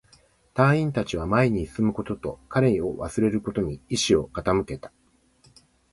[0.55, 4.91] 隊員達は前に進むことと、彼を忘れることに意志を傾けた